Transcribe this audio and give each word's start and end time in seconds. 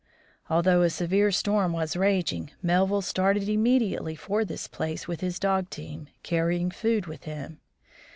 Although 0.49 0.81
a 0.81 0.89
severe 0.89 1.31
storm 1.31 1.73
was 1.73 1.95
raging, 1.95 2.49
Melville 2.63 3.03
started 3.03 3.47
immediately 3.47 4.15
for 4.15 4.43
this 4.43 4.67
place 4.67 5.07
with 5.07 5.21
his 5.21 5.37
dog 5.37 5.69
team, 5.69 6.07
carrying 6.23 6.71
food 6.71 7.05
with 7.05 7.25
him. 7.25 7.59